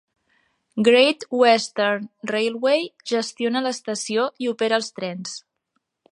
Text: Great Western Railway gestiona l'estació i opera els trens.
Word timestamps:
Great 0.85 1.25
Western 1.41 2.07
Railway 2.31 2.79
gestiona 3.11 3.61
l'estació 3.65 4.25
i 4.47 4.49
opera 4.53 4.79
els 4.83 4.89
trens. 5.01 5.37